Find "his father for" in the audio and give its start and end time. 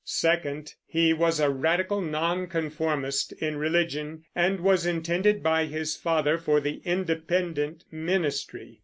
5.65-6.59